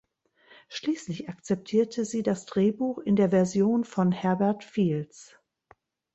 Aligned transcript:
Schließlich 0.67 1.29
akzeptierte 1.29 2.05
sie 2.05 2.23
das 2.23 2.47
Drehbuch 2.47 2.97
in 2.97 3.15
der 3.15 3.29
Version 3.29 3.83
von 3.83 4.11
Herbert 4.11 4.63
Fields. 4.63 5.37